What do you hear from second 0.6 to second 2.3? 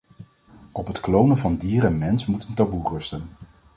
Op het klonen van dier en mens